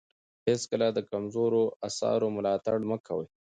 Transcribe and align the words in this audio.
هېڅکله 0.47 0.87
د 0.93 0.99
کمزورو 1.11 1.61
اثارو 1.87 2.27
ملاتړ 2.37 2.77
مه 2.89 2.97
کوئ. 3.07 3.27